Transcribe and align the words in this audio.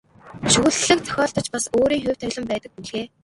Шүлэг 0.51 0.73
зохиолд 1.05 1.35
ч 1.45 1.47
бас 1.53 1.65
өөрийн 1.77 2.01
хувь 2.03 2.19
тавилан 2.19 2.45
байдаг 2.51 2.71
бүлгээ. 2.75 3.05